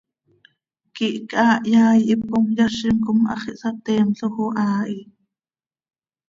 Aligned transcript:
quih 0.95 1.17
chaa 1.29 1.53
hyaai 1.69 1.99
hipcom 2.07 2.45
yazim 2.57 2.97
com 3.05 3.19
hax 3.29 3.43
ihsateemloj 3.53 4.21
oo 4.43 4.47
haa 4.57 4.81
hi. 4.89 4.99